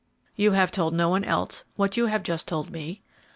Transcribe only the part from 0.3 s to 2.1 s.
"You have told no one else what you